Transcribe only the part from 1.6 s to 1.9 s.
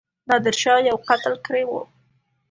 وو.